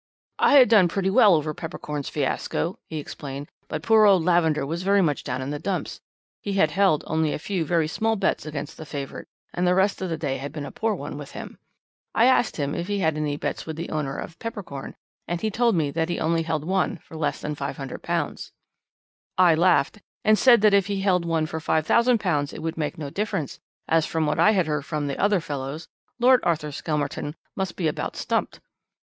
[0.39, 4.81] "'I had done pretty well over Peppercorn's fiasco,' he explained, 'but poor old Lavender was
[4.81, 6.01] very much down in the dumps;
[6.41, 10.01] he had held only a few very small bets against the favourite, and the rest
[10.01, 11.59] of the day had been a poor one with him.
[12.15, 14.95] I asked him if he had any bets with the owner of Peppercorn,
[15.27, 18.51] and he told me that he only held one for less than £500.
[19.37, 23.11] "'I laughed and said that if he held one for £5000 it would make no
[23.11, 25.87] difference, as from what I had heard from the other fellows,
[26.17, 28.59] Lord Arthur Skelmerton must be about stumped.